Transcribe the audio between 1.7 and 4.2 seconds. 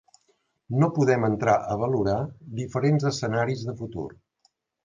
a valorar diferents escenaris de futur.